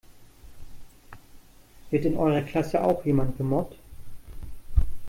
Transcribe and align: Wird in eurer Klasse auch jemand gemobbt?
Wird 1.91 2.05
in 2.05 2.17
eurer 2.17 2.41
Klasse 2.41 2.83
auch 2.83 3.05
jemand 3.05 3.37
gemobbt? 3.37 3.77